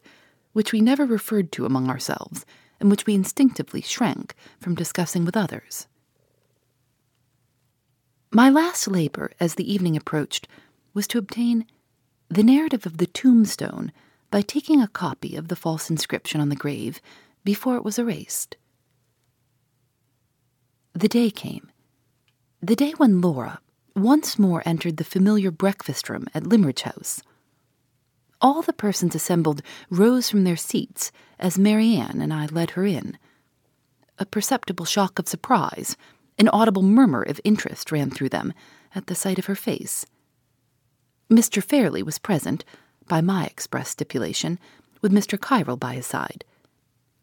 which 0.53 0.71
we 0.71 0.79
never 0.79 1.05
referred 1.05 1.51
to 1.51 1.65
among 1.65 1.89
ourselves, 1.89 2.45
and 2.79 2.89
which 2.89 3.05
we 3.05 3.13
instinctively 3.13 3.81
shrank 3.81 4.33
from 4.59 4.73
discussing 4.73 5.25
with 5.25 5.35
others. 5.35 5.87
My 8.31 8.49
last 8.49 8.87
labor, 8.87 9.31
as 9.39 9.55
the 9.55 9.71
evening 9.71 9.97
approached, 9.97 10.47
was 10.93 11.07
to 11.07 11.17
obtain 11.17 11.65
the 12.29 12.41
narrative 12.41 12.85
of 12.85 12.97
the 12.97 13.05
tombstone 13.05 13.91
by 14.31 14.41
taking 14.41 14.81
a 14.81 14.87
copy 14.87 15.35
of 15.35 15.49
the 15.49 15.55
false 15.55 15.89
inscription 15.89 16.39
on 16.39 16.49
the 16.49 16.55
grave 16.55 17.01
before 17.43 17.75
it 17.75 17.83
was 17.83 17.99
erased. 17.99 18.55
The 20.93 21.09
day 21.09 21.29
came. 21.29 21.69
The 22.61 22.77
day 22.77 22.91
when 22.91 23.19
Laura 23.19 23.59
once 23.93 24.39
more 24.39 24.63
entered 24.65 24.97
the 24.97 25.03
familiar 25.03 25.51
breakfast 25.51 26.09
room 26.09 26.27
at 26.33 26.47
Limmeridge 26.47 26.83
House 26.83 27.21
all 28.43 28.61
the 28.61 28.73
persons 28.73 29.15
assembled 29.15 29.61
rose 29.89 30.29
from 30.29 30.43
their 30.43 30.57
seats 30.57 31.11
as 31.39 31.57
Marianne 31.57 32.21
and 32.21 32.33
I 32.33 32.45
led 32.47 32.71
her 32.71 32.85
in. 32.85 33.17
A 34.19 34.25
perceptible 34.25 34.85
shock 34.85 35.17
of 35.17 35.29
surprise, 35.29 35.95
an 36.37 36.49
audible 36.49 36.83
murmur 36.83 37.23
of 37.23 37.41
interest 37.43 37.91
ran 37.91 38.11
through 38.11 38.29
them 38.29 38.53
at 38.93 39.07
the 39.07 39.15
sight 39.15 39.39
of 39.39 39.45
her 39.45 39.55
face. 39.55 40.05
Mr. 41.31 41.63
Fairlie 41.63 42.03
was 42.03 42.19
present, 42.19 42.65
by 43.07 43.21
my 43.21 43.45
express 43.45 43.89
stipulation, 43.89 44.59
with 45.01 45.11
Mr. 45.11 45.39
Kyrle 45.39 45.77
by 45.77 45.95
his 45.95 46.05
side. 46.05 46.45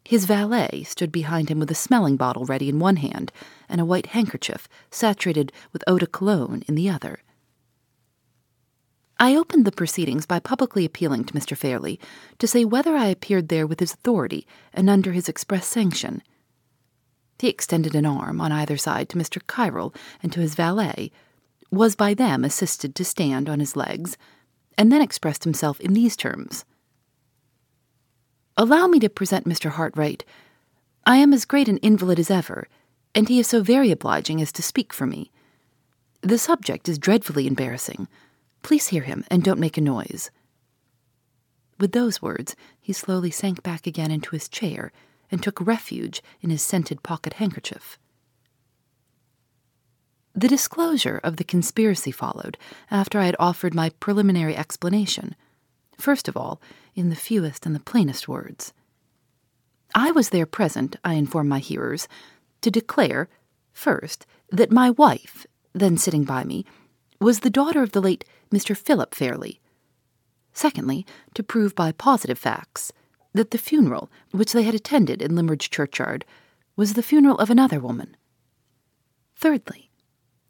His 0.03 0.25
valet 0.25 0.83
stood 0.83 1.11
behind 1.11 1.49
him 1.49 1.59
with 1.59 1.71
a 1.71 1.75
smelling 1.75 2.17
bottle 2.17 2.45
ready 2.45 2.67
in 2.67 2.79
one 2.79 2.97
hand 2.97 3.31
and 3.69 3.79
a 3.79 3.85
white 3.85 4.07
handkerchief 4.07 4.67
saturated 4.89 5.51
with 5.71 5.83
eau 5.87 5.99
de 5.99 6.07
cologne 6.07 6.63
in 6.67 6.75
the 6.75 6.89
other. 6.89 7.19
I 9.21 9.35
opened 9.35 9.65
the 9.65 9.71
proceedings 9.71 10.25
by 10.25 10.39
publicly 10.39 10.83
appealing 10.83 11.25
to 11.25 11.33
Mr. 11.35 11.55
Fairlie 11.55 11.99
to 12.39 12.47
say 12.47 12.65
whether 12.65 12.95
I 12.95 13.05
appeared 13.05 13.49
there 13.49 13.67
with 13.67 13.79
his 13.79 13.93
authority 13.93 14.47
and 14.73 14.89
under 14.89 15.11
his 15.11 15.29
express 15.29 15.67
sanction. 15.67 16.23
He 17.37 17.47
extended 17.47 17.93
an 17.93 18.07
arm 18.07 18.41
on 18.41 18.51
either 18.51 18.77
side 18.77 19.09
to 19.09 19.19
Mr. 19.19 19.39
Kyrle 19.45 19.93
and 20.23 20.33
to 20.33 20.39
his 20.39 20.55
valet, 20.55 21.11
was 21.69 21.95
by 21.95 22.15
them 22.15 22.43
assisted 22.43 22.95
to 22.95 23.05
stand 23.05 23.47
on 23.47 23.59
his 23.59 23.75
legs, 23.75 24.17
and 24.75 24.91
then 24.91 25.03
expressed 25.03 25.43
himself 25.43 25.79
in 25.79 25.93
these 25.93 26.17
terms 26.17 26.65
Allow 28.57 28.87
me 28.87 28.99
to 29.01 29.09
present 29.09 29.47
Mr. 29.47 29.69
Hartright. 29.69 30.23
I 31.05 31.17
am 31.17 31.31
as 31.31 31.45
great 31.45 31.69
an 31.69 31.77
invalid 31.77 32.17
as 32.17 32.31
ever, 32.31 32.67
and 33.13 33.29
he 33.29 33.37
is 33.37 33.45
so 33.45 33.61
very 33.61 33.91
obliging 33.91 34.41
as 34.41 34.51
to 34.53 34.63
speak 34.63 34.91
for 34.91 35.05
me. 35.05 35.29
The 36.21 36.39
subject 36.39 36.89
is 36.89 36.97
dreadfully 36.97 37.45
embarrassing 37.45 38.07
Please 38.61 38.87
hear 38.87 39.03
him 39.03 39.23
and 39.29 39.43
don't 39.43 39.59
make 39.59 39.77
a 39.77 39.81
noise. 39.81 40.31
With 41.79 41.93
those 41.93 42.21
words, 42.21 42.55
he 42.79 42.93
slowly 42.93 43.31
sank 43.31 43.63
back 43.63 43.87
again 43.87 44.11
into 44.11 44.31
his 44.31 44.47
chair 44.47 44.91
and 45.31 45.41
took 45.41 45.59
refuge 45.59 46.21
in 46.41 46.49
his 46.49 46.61
scented 46.61 47.01
pocket 47.03 47.33
handkerchief. 47.33 47.97
The 50.33 50.47
disclosure 50.47 51.19
of 51.23 51.37
the 51.37 51.43
conspiracy 51.43 52.11
followed 52.11 52.57
after 52.89 53.19
I 53.19 53.25
had 53.25 53.35
offered 53.39 53.73
my 53.73 53.89
preliminary 53.99 54.55
explanation, 54.55 55.35
first 55.97 56.27
of 56.27 56.37
all, 56.37 56.61
in 56.95 57.09
the 57.09 57.15
fewest 57.15 57.65
and 57.65 57.75
the 57.75 57.79
plainest 57.79 58.27
words. 58.27 58.73
I 59.93 60.11
was 60.11 60.29
there 60.29 60.45
present, 60.45 60.95
I 61.03 61.15
informed 61.15 61.49
my 61.49 61.59
hearers, 61.59 62.07
to 62.61 62.71
declare, 62.71 63.27
first, 63.73 64.25
that 64.51 64.71
my 64.71 64.89
wife, 64.89 65.45
then 65.73 65.97
sitting 65.97 66.23
by 66.23 66.43
me, 66.43 66.65
was 67.19 67.39
the 67.39 67.49
daughter 67.49 67.83
of 67.83 67.91
the 67.91 68.01
late 68.01 68.23
Mr. 68.51 68.75
Philip 68.75 69.15
Fairlie. 69.15 69.59
Secondly, 70.53 71.05
to 71.33 71.43
prove 71.43 71.75
by 71.75 71.91
positive 71.91 72.37
facts 72.37 72.91
that 73.33 73.51
the 73.51 73.57
funeral 73.57 74.11
which 74.31 74.51
they 74.53 74.63
had 74.63 74.75
attended 74.75 75.21
in 75.21 75.35
Limmeridge 75.35 75.69
churchyard 75.69 76.25
was 76.75 76.93
the 76.93 77.03
funeral 77.03 77.37
of 77.37 77.49
another 77.49 77.79
woman. 77.79 78.15
Thirdly, 79.35 79.89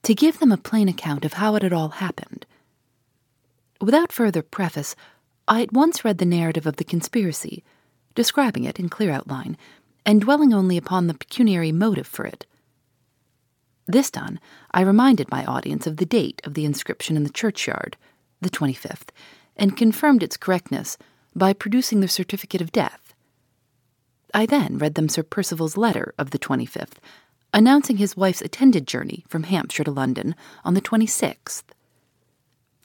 to 0.03 0.15
give 0.15 0.39
them 0.39 0.51
a 0.51 0.57
plain 0.57 0.89
account 0.89 1.25
of 1.25 1.33
how 1.33 1.55
it 1.55 1.63
had 1.63 1.73
all 1.73 1.89
happened. 1.89 2.45
Without 3.79 4.11
further 4.11 4.41
preface, 4.41 4.95
I 5.47 5.61
at 5.61 5.73
once 5.73 6.03
read 6.03 6.17
the 6.17 6.25
narrative 6.25 6.65
of 6.65 6.77
the 6.77 6.83
conspiracy, 6.83 7.63
describing 8.15 8.63
it 8.63 8.79
in 8.79 8.89
clear 8.89 9.11
outline, 9.11 9.57
and 10.05 10.21
dwelling 10.21 10.53
only 10.53 10.77
upon 10.77 11.07
the 11.07 11.13
pecuniary 11.13 11.71
motive 11.71 12.07
for 12.07 12.25
it. 12.25 12.45
This 13.87 14.11
done, 14.11 14.39
I 14.71 14.81
reminded 14.81 15.31
my 15.31 15.45
audience 15.45 15.87
of 15.87 15.97
the 15.97 16.05
date 16.05 16.41
of 16.43 16.53
the 16.53 16.65
inscription 16.65 17.17
in 17.17 17.23
the 17.23 17.29
churchyard, 17.29 17.97
the 18.39 18.49
25th, 18.49 19.09
and 19.55 19.77
confirmed 19.77 20.23
its 20.23 20.37
correctness 20.37 20.97
by 21.35 21.53
producing 21.53 21.99
the 21.99 22.07
certificate 22.07 22.61
of 22.61 22.71
death. 22.71 23.13
I 24.33 24.45
then 24.45 24.77
read 24.77 24.95
them 24.95 25.09
Sir 25.09 25.23
Percival's 25.23 25.77
letter 25.77 26.13
of 26.17 26.31
the 26.31 26.39
25th, 26.39 26.97
announcing 27.53 27.97
his 27.97 28.15
wife's 28.15 28.41
attended 28.41 28.87
journey 28.87 29.25
from 29.27 29.43
Hampshire 29.43 29.83
to 29.83 29.91
London 29.91 30.35
on 30.63 30.73
the 30.73 30.81
26th. 30.81 31.63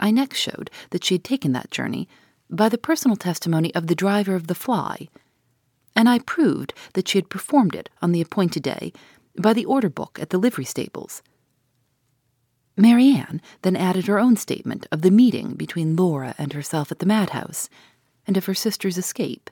I 0.00 0.10
next 0.10 0.38
showed 0.38 0.70
that 0.90 1.04
she 1.04 1.14
had 1.14 1.24
taken 1.24 1.52
that 1.52 1.70
journey 1.70 2.08
by 2.50 2.68
the 2.68 2.78
personal 2.78 3.16
testimony 3.16 3.74
of 3.74 3.86
the 3.86 3.94
driver 3.94 4.34
of 4.34 4.46
the 4.46 4.54
fly, 4.54 5.08
and 5.94 6.08
I 6.08 6.18
proved 6.20 6.74
that 6.92 7.08
she 7.08 7.18
had 7.18 7.30
performed 7.30 7.74
it 7.74 7.88
on 8.02 8.12
the 8.12 8.20
appointed 8.20 8.62
day 8.62 8.92
by 9.38 9.52
the 9.52 9.64
order 9.64 9.88
book 9.88 10.18
at 10.20 10.30
the 10.30 10.38
livery 10.38 10.64
stables. 10.64 11.22
Marianne 12.76 13.40
then 13.62 13.76
added 13.76 14.06
her 14.06 14.18
own 14.18 14.36
statement 14.36 14.86
of 14.92 15.02
the 15.02 15.10
meeting 15.10 15.54
between 15.54 15.96
Laura 15.96 16.34
and 16.36 16.52
herself 16.52 16.92
at 16.92 16.98
the 16.98 17.06
madhouse, 17.06 17.68
and 18.26 18.36
of 18.36 18.46
her 18.46 18.54
sister's 18.54 18.98
escape. 18.98 19.50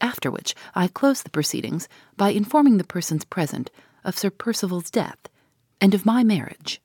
After 0.00 0.30
which 0.30 0.54
I 0.74 0.88
closed 0.88 1.24
the 1.24 1.30
proceedings 1.30 1.88
by 2.16 2.30
informing 2.30 2.78
the 2.78 2.84
persons 2.84 3.24
present 3.24 3.70
of 4.04 4.18
Sir 4.18 4.30
Percival's 4.30 4.90
death 4.90 5.28
and 5.80 5.92
of 5.94 6.06
my 6.06 6.22
marriage. 6.22 6.80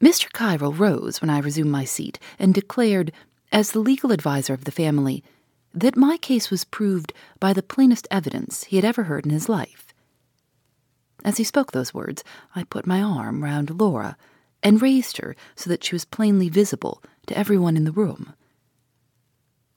Mr. 0.00 0.30
Kyrle 0.32 0.72
rose 0.72 1.20
when 1.20 1.28
I 1.28 1.40
resumed 1.40 1.70
my 1.70 1.84
seat 1.84 2.18
and 2.38 2.54
declared, 2.54 3.12
as 3.52 3.72
the 3.72 3.80
legal 3.80 4.12
adviser 4.12 4.54
of 4.54 4.64
the 4.64 4.70
family, 4.70 5.22
that 5.72 5.96
my 5.96 6.16
case 6.16 6.50
was 6.50 6.64
proved 6.64 7.12
by 7.38 7.52
the 7.52 7.62
plainest 7.62 8.08
evidence 8.10 8.64
he 8.64 8.76
had 8.76 8.84
ever 8.84 9.04
heard 9.04 9.24
in 9.24 9.30
his 9.30 9.48
life. 9.48 9.94
As 11.24 11.36
he 11.36 11.44
spoke 11.44 11.72
those 11.72 11.94
words, 11.94 12.24
I 12.54 12.64
put 12.64 12.86
my 12.86 13.02
arm 13.02 13.44
round 13.44 13.78
Laura 13.78 14.16
and 14.62 14.82
raised 14.82 15.18
her 15.18 15.36
so 15.54 15.70
that 15.70 15.84
she 15.84 15.94
was 15.94 16.04
plainly 16.04 16.48
visible 16.48 17.02
to 17.26 17.36
everyone 17.36 17.76
in 17.76 17.84
the 17.84 17.92
room. 17.92 18.34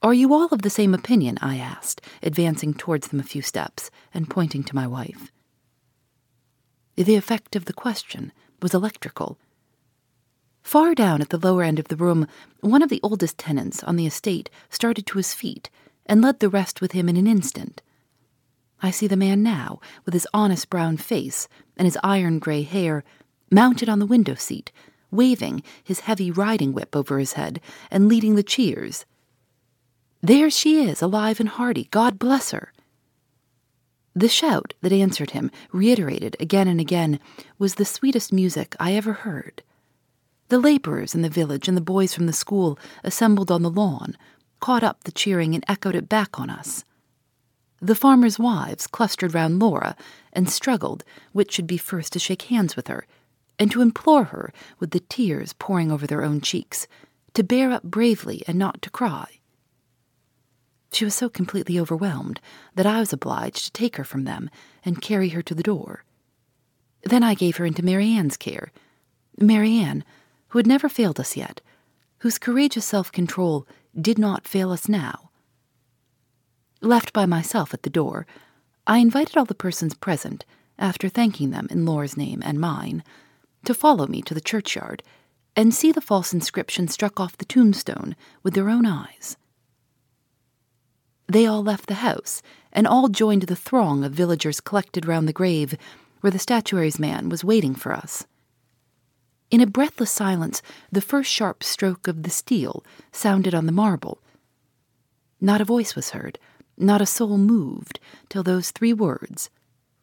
Are 0.01 0.13
you 0.13 0.33
all 0.33 0.47
of 0.51 0.63
the 0.63 0.69
same 0.69 0.93
opinion? 0.93 1.37
I 1.41 1.57
asked, 1.57 2.01
advancing 2.21 2.73
towards 2.73 3.07
them 3.07 3.19
a 3.19 3.23
few 3.23 3.41
steps 3.41 3.89
and 4.13 4.29
pointing 4.29 4.63
to 4.65 4.75
my 4.75 4.85
wife. 4.85 5.31
The 6.95 7.15
effect 7.15 7.55
of 7.55 7.65
the 7.65 7.73
question 7.73 8.33
was 8.61 8.73
electrical. 8.73 9.37
Far 10.63 10.95
down 10.95 11.21
at 11.21 11.29
the 11.29 11.37
lower 11.37 11.61
end 11.61 11.77
of 11.77 11.89
the 11.89 11.95
room, 11.95 12.25
one 12.61 12.81
of 12.81 12.89
the 12.89 13.01
oldest 13.03 13.37
tenants 13.37 13.83
on 13.83 13.95
the 13.97 14.07
estate 14.07 14.49
started 14.69 15.05
to 15.05 15.17
his 15.17 15.33
feet 15.33 15.69
and 16.05 16.21
led 16.21 16.39
the 16.39 16.49
rest 16.49 16.81
with 16.81 16.93
him 16.93 17.07
in 17.07 17.17
an 17.17 17.27
instant. 17.27 17.81
I 18.81 18.89
see 18.89 19.07
the 19.07 19.15
man 19.15 19.43
now, 19.43 19.79
with 20.05 20.13
his 20.13 20.27
honest 20.33 20.69
brown 20.69 20.97
face 20.97 21.47
and 21.77 21.85
his 21.85 21.97
iron 22.03 22.39
gray 22.39 22.63
hair, 22.63 23.03
mounted 23.51 23.87
on 23.87 23.99
the 23.99 24.05
window 24.05 24.35
seat, 24.35 24.71
waving 25.11 25.63
his 25.83 26.01
heavy 26.01 26.31
riding 26.31 26.73
whip 26.73 26.95
over 26.95 27.19
his 27.19 27.33
head 27.33 27.61
and 27.91 28.07
leading 28.07 28.35
the 28.35 28.43
cheers. 28.43 29.05
There 30.21 30.49
she 30.49 30.83
is, 30.83 31.01
alive 31.01 31.39
and 31.39 31.49
hearty, 31.49 31.87
God 31.91 32.17
bless 32.17 32.51
her. 32.51 32.71
The 34.15 34.29
shout 34.29 34.73
that 34.81 34.93
answered 34.93 35.31
him, 35.31 35.51
reiterated 35.71 36.37
again 36.39 36.67
and 36.67 36.79
again, 36.79 37.19
was 37.59 37.75
the 37.75 37.85
sweetest 37.85 38.31
music 38.31 38.75
I 38.79 38.93
ever 38.93 39.13
heard. 39.13 39.61
The 40.53 40.59
laborers 40.59 41.15
in 41.15 41.23
the 41.23 41.31
village 41.31 41.67
and 41.67 41.75
the 41.75 41.81
boys 41.81 42.13
from 42.13 42.27
the 42.27 42.31
school 42.31 42.77
assembled 43.03 43.49
on 43.49 43.63
the 43.63 43.71
lawn, 43.71 44.15
caught 44.59 44.83
up 44.83 45.03
the 45.03 45.11
cheering 45.11 45.55
and 45.55 45.63
echoed 45.67 45.95
it 45.95 46.07
back 46.07 46.39
on 46.39 46.51
us. 46.51 46.85
The 47.81 47.95
farmers' 47.95 48.37
wives 48.37 48.85
clustered 48.85 49.33
round 49.33 49.57
Laura 49.57 49.95
and 50.31 50.47
struggled 50.47 51.03
which 51.31 51.51
should 51.51 51.65
be 51.65 51.79
first 51.79 52.13
to 52.13 52.19
shake 52.19 52.43
hands 52.43 52.75
with 52.75 52.87
her, 52.87 53.07
and 53.57 53.71
to 53.71 53.81
implore 53.81 54.25
her, 54.25 54.53
with 54.77 54.91
the 54.91 54.99
tears 54.99 55.53
pouring 55.53 55.91
over 55.91 56.05
their 56.05 56.23
own 56.23 56.39
cheeks, 56.39 56.85
to 57.33 57.43
bear 57.43 57.71
up 57.71 57.81
bravely 57.81 58.43
and 58.47 58.59
not 58.59 58.79
to 58.83 58.91
cry. 58.91 59.39
She 60.91 61.03
was 61.03 61.15
so 61.15 61.29
completely 61.29 61.79
overwhelmed 61.79 62.39
that 62.75 62.85
I 62.85 62.99
was 62.99 63.11
obliged 63.11 63.65
to 63.65 63.71
take 63.71 63.95
her 63.95 64.03
from 64.03 64.25
them 64.25 64.51
and 64.85 65.01
carry 65.01 65.29
her 65.29 65.41
to 65.41 65.55
the 65.55 65.63
door. 65.63 66.03
Then 67.01 67.23
I 67.23 67.33
gave 67.33 67.57
her 67.57 67.65
into 67.65 67.83
Marianne's 67.83 68.37
care. 68.37 68.71
Marianne, 69.39 70.03
who 70.53 70.59
had 70.59 70.67
never 70.67 70.87
failed 70.87 71.19
us 71.19 71.35
yet, 71.35 71.61
whose 72.19 72.37
courageous 72.37 72.85
self 72.85 73.11
control 73.11 73.67
did 73.99 74.19
not 74.19 74.47
fail 74.47 74.71
us 74.71 74.87
now. 74.87 75.31
Left 76.79 77.11
by 77.11 77.25
myself 77.25 77.73
at 77.73 77.81
the 77.81 77.89
door, 77.89 78.27
I 78.85 78.99
invited 78.99 79.35
all 79.35 79.45
the 79.45 79.55
persons 79.55 79.95
present, 79.95 80.45
after 80.77 81.09
thanking 81.09 81.49
them 81.49 81.67
in 81.71 81.87
Laura's 81.87 82.15
name 82.15 82.43
and 82.45 82.59
mine, 82.59 83.03
to 83.65 83.73
follow 83.73 84.05
me 84.05 84.21
to 84.21 84.35
the 84.35 84.41
churchyard 84.41 85.01
and 85.55 85.73
see 85.73 85.91
the 85.91 86.01
false 86.01 86.35
inscription 86.35 86.87
struck 86.87 87.19
off 87.19 87.35
the 87.35 87.45
tombstone 87.45 88.15
with 88.43 88.53
their 88.53 88.69
own 88.69 88.85
eyes. 88.85 89.37
They 91.25 91.47
all 91.47 91.63
left 91.63 91.87
the 91.87 92.05
house, 92.05 92.43
and 92.71 92.85
all 92.85 93.07
joined 93.09 93.43
the 93.43 93.55
throng 93.55 94.03
of 94.03 94.11
villagers 94.11 94.61
collected 94.61 95.07
round 95.07 95.27
the 95.27 95.33
grave, 95.33 95.73
where 96.21 96.29
the 96.29 96.37
statuary's 96.37 96.99
man 96.99 97.27
was 97.27 97.43
waiting 97.43 97.73
for 97.73 97.91
us. 97.91 98.27
In 99.53 99.61
a 99.61 99.67
breathless 99.67 100.09
silence, 100.09 100.63
the 100.91 100.99
first 100.99 101.31
sharp 101.31 101.63
stroke 101.63 102.07
of 102.07 102.23
the 102.23 102.31
steel 102.31 102.83
sounded 103.11 103.53
on 103.53 103.67
the 103.67 103.71
marble. 103.71 104.17
Not 105.39 105.61
a 105.61 105.63
voice 105.63 105.95
was 105.95 106.09
heard, 106.09 106.39
not 106.75 107.03
a 107.03 107.05
soul 107.05 107.37
moved, 107.37 107.99
till 108.29 108.41
those 108.41 108.71
three 108.71 108.93
words, 108.93 109.51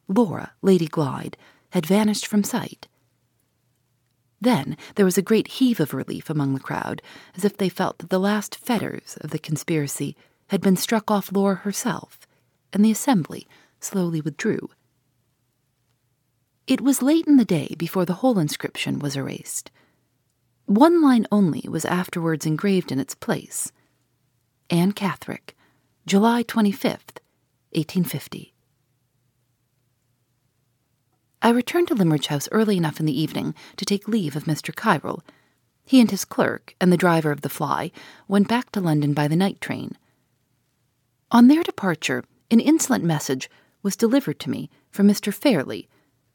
Laura, 0.07 0.52
Lady 0.62 0.87
Glyde, 0.87 1.35
had 1.71 1.85
vanished 1.85 2.28
from 2.28 2.45
sight. 2.45 2.87
Then 4.40 4.76
there 4.95 5.04
was 5.04 5.19
a 5.19 5.28
great 5.30 5.49
heave 5.49 5.80
of 5.80 5.95
relief 5.95 6.30
among 6.30 6.54
the 6.54 6.61
crowd, 6.61 7.02
as 7.35 7.45
if 7.45 7.57
they 7.57 7.69
felt 7.69 7.99
that 7.99 8.11
the 8.11 8.21
last 8.21 8.54
fetters 8.54 9.19
of 9.21 9.30
the 9.30 9.38
conspiracy 9.40 10.16
had 10.50 10.61
been 10.61 10.76
struck 10.76 11.11
off 11.11 11.33
Laura 11.33 11.57
herself, 11.57 12.21
and 12.73 12.85
the 12.85 12.92
assembly 12.92 13.49
slowly 13.80 14.21
withdrew. 14.21 14.71
It 16.70 16.80
was 16.80 17.02
late 17.02 17.26
in 17.26 17.36
the 17.36 17.44
day 17.44 17.74
before 17.76 18.04
the 18.04 18.22
whole 18.22 18.38
inscription 18.38 19.00
was 19.00 19.16
erased. 19.16 19.72
One 20.66 21.02
line 21.02 21.26
only 21.32 21.66
was 21.68 21.84
afterwards 21.84 22.46
engraved 22.46 22.92
in 22.92 23.00
its 23.00 23.16
place 23.16 23.72
Anne 24.70 24.92
Catherick, 24.92 25.56
July 26.06 26.44
25th, 26.44 27.18
1850. 27.72 28.54
I 31.42 31.50
returned 31.50 31.88
to 31.88 31.94
Limmeridge 31.96 32.28
House 32.28 32.48
early 32.52 32.76
enough 32.76 33.00
in 33.00 33.06
the 33.06 33.20
evening 33.20 33.52
to 33.76 33.84
take 33.84 34.06
leave 34.06 34.36
of 34.36 34.45
Mr. 34.45 34.73
Kyrle. 34.73 35.25
He 35.84 36.00
and 36.00 36.12
his 36.12 36.25
clerk 36.25 36.76
and 36.80 36.92
the 36.92 36.97
driver 36.97 37.32
of 37.32 37.40
the 37.40 37.49
fly 37.49 37.90
went 38.28 38.47
back 38.47 38.71
to 38.71 38.80
London 38.80 39.12
by 39.12 39.26
the 39.26 39.34
night 39.34 39.60
train. 39.60 39.99
On 41.32 41.49
their 41.49 41.64
departure, 41.64 42.23
an 42.49 42.60
insolent 42.60 43.02
message 43.02 43.50
was 43.82 43.97
delivered 43.97 44.38
to 44.38 44.50
me 44.50 44.71
from 44.92 45.08
Mr. 45.08 45.34
Fairlie, 45.34 45.88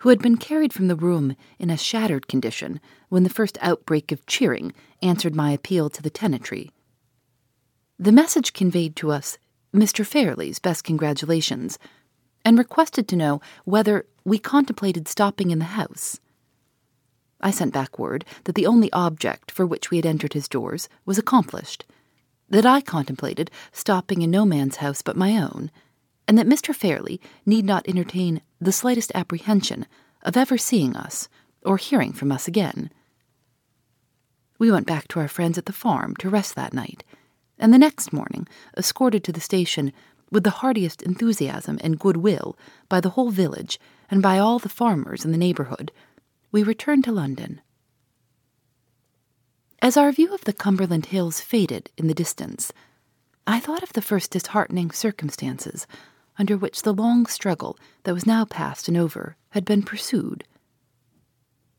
who 0.05 0.09
had 0.09 0.21
been 0.21 0.37
carried 0.37 0.71
from 0.71 0.87
the 0.87 0.95
room 0.95 1.35
in 1.57 1.71
a 1.71 1.75
shattered 1.75 2.27
condition 2.27 2.79
when 3.09 3.23
the 3.23 3.29
first 3.29 3.57
outbreak 3.59 4.11
of 4.11 4.23
cheering 4.27 4.71
answered 5.01 5.33
my 5.33 5.49
appeal 5.49 5.89
to 5.89 5.99
the 5.99 6.11
tenantry. 6.11 6.69
The 7.97 8.11
message 8.11 8.53
conveyed 8.53 8.95
to 8.97 9.09
us 9.09 9.39
Mr. 9.73 10.05
Fairlie's 10.05 10.59
best 10.59 10.83
congratulations, 10.83 11.79
and 12.45 12.55
requested 12.55 13.07
to 13.07 13.15
know 13.15 13.41
whether 13.63 14.05
we 14.23 14.37
contemplated 14.37 15.07
stopping 15.07 15.49
in 15.49 15.57
the 15.57 15.65
house. 15.65 16.19
I 17.41 17.49
sent 17.49 17.73
back 17.73 17.97
word 17.97 18.25
that 18.43 18.53
the 18.53 18.67
only 18.67 18.93
object 18.93 19.49
for 19.49 19.65
which 19.65 19.89
we 19.89 19.97
had 19.97 20.05
entered 20.05 20.33
his 20.33 20.47
doors 20.47 20.87
was 21.07 21.17
accomplished, 21.17 21.83
that 22.47 22.63
I 22.63 22.79
contemplated 22.79 23.49
stopping 23.71 24.21
in 24.21 24.29
no 24.29 24.45
man's 24.45 24.75
house 24.75 25.01
but 25.01 25.17
my 25.17 25.35
own, 25.35 25.71
and 26.27 26.37
that 26.37 26.47
Mr. 26.47 26.73
Fairlie 26.73 27.21
need 27.45 27.65
not 27.65 27.87
entertain 27.87 28.41
the 28.59 28.71
slightest 28.71 29.11
apprehension 29.13 29.85
of 30.23 30.35
ever 30.35 30.57
seeing 30.57 30.95
us 30.95 31.29
or 31.63 31.77
hearing 31.77 32.13
from 32.13 32.31
us 32.31 32.47
again. 32.47 32.89
We 34.57 34.71
went 34.71 34.87
back 34.87 35.07
to 35.09 35.19
our 35.19 35.27
friends 35.27 35.57
at 35.57 35.65
the 35.65 35.73
farm 35.73 36.15
to 36.17 36.29
rest 36.29 36.55
that 36.55 36.73
night, 36.73 37.03
and 37.59 37.73
the 37.73 37.77
next 37.77 38.13
morning, 38.13 38.47
escorted 38.77 39.23
to 39.25 39.31
the 39.31 39.41
station 39.41 39.91
with 40.31 40.43
the 40.43 40.49
heartiest 40.61 41.01
enthusiasm 41.01 41.79
and 41.81 41.99
goodwill 41.99 42.57
by 42.89 42.99
the 42.99 43.11
whole 43.11 43.29
village 43.29 43.79
and 44.09 44.21
by 44.21 44.37
all 44.39 44.59
the 44.59 44.69
farmers 44.69 45.25
in 45.25 45.31
the 45.31 45.37
neighbourhood, 45.37 45.91
we 46.51 46.63
returned 46.63 47.03
to 47.03 47.11
London. 47.11 47.61
As 49.81 49.97
our 49.97 50.11
view 50.11 50.33
of 50.33 50.45
the 50.45 50.53
Cumberland 50.53 51.07
Hills 51.07 51.41
faded 51.41 51.91
in 51.97 52.07
the 52.07 52.13
distance, 52.13 52.71
I 53.45 53.59
thought 53.59 53.83
of 53.83 53.93
the 53.93 54.01
first 54.01 54.31
disheartening 54.31 54.91
circumstances 54.91 55.85
under 56.37 56.57
which 56.57 56.81
the 56.81 56.93
long 56.93 57.25
struggle 57.25 57.77
that 58.03 58.13
was 58.13 58.25
now 58.25 58.45
past 58.45 58.87
and 58.87 58.97
over 58.97 59.35
had 59.51 59.65
been 59.65 59.83
pursued. 59.83 60.43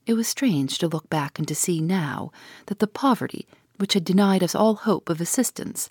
It 0.06 0.14
was 0.14 0.28
strange 0.28 0.78
to 0.78 0.88
look 0.88 1.10
back 1.10 1.38
and 1.38 1.48
to 1.48 1.54
see 1.54 1.80
now 1.80 2.30
that 2.66 2.78
the 2.78 2.86
poverty 2.86 3.46
which 3.78 3.94
had 3.94 4.04
denied 4.04 4.42
us 4.42 4.54
all 4.54 4.74
hope 4.74 5.08
of 5.08 5.20
assistance 5.20 5.90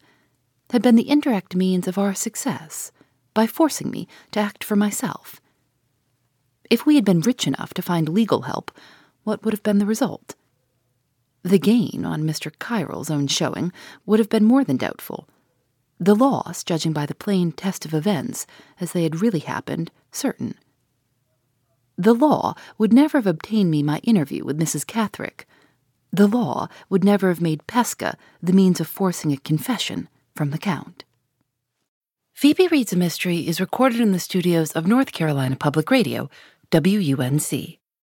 had 0.71 0.81
been 0.81 0.95
the 0.95 1.09
indirect 1.09 1.55
means 1.55 1.87
of 1.87 1.97
our 1.97 2.13
success 2.13 2.91
by 3.33 3.45
forcing 3.45 3.91
me 3.91 4.07
to 4.31 4.39
act 4.39 4.63
for 4.63 4.75
myself. 4.75 5.39
If 6.69 6.85
we 6.85 6.95
had 6.95 7.05
been 7.05 7.21
rich 7.21 7.45
enough 7.45 7.73
to 7.75 7.81
find 7.81 8.09
legal 8.09 8.43
help, 8.43 8.71
what 9.23 9.43
would 9.43 9.53
have 9.53 9.63
been 9.63 9.77
the 9.77 9.85
result? 9.85 10.35
The 11.43 11.59
gain 11.59 12.05
on 12.05 12.23
Mr. 12.23 12.51
Kyrle's 12.57 13.11
own 13.11 13.27
showing 13.27 13.71
would 14.05 14.17
have 14.17 14.29
been 14.29 14.45
more 14.45 14.63
than 14.63 14.77
doubtful. 14.77 15.27
The 15.99 16.15
loss, 16.15 16.63
judging 16.63 16.91
by 16.93 17.05
the 17.05 17.15
plain 17.15 17.51
test 17.51 17.85
of 17.85 17.93
events 17.93 18.45
as 18.81 18.91
they 18.91 19.03
had 19.03 19.21
really 19.21 19.39
happened, 19.39 19.91
certain. 20.11 20.55
The 21.97 22.13
law 22.13 22.55
would 22.77 22.91
never 22.91 23.17
have 23.17 23.27
obtained 23.27 23.71
me 23.71 23.81
my 23.81 23.99
interview 23.99 24.43
with 24.43 24.59
Mrs. 24.59 24.85
Catherick. 24.85 25.47
The 26.11 26.27
law 26.27 26.67
would 26.89 27.03
never 27.03 27.29
have 27.29 27.41
made 27.41 27.67
Pesca 27.67 28.17
the 28.41 28.53
means 28.53 28.79
of 28.79 28.87
forcing 28.87 29.31
a 29.31 29.37
confession 29.37 30.09
from 30.35 30.51
the 30.51 30.57
Count. 30.57 31.05
Phoebe 32.33 32.67
Reads 32.67 32.91
a 32.91 32.97
Mystery 32.97 33.47
is 33.47 33.61
recorded 33.61 34.01
in 34.01 34.11
the 34.11 34.19
studios 34.19 34.73
of 34.73 34.85
North 34.85 35.13
Carolina 35.13 35.55
Public 35.55 35.89
Radio, 35.89 36.29
WUNC. 36.73 37.79